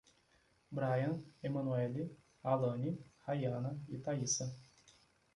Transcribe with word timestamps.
Bryan, 0.71 1.21
Emanueli, 1.43 2.09
Alane, 2.43 2.97
Raiana 3.27 3.77
e 3.87 3.99
Taíssa 3.99 4.51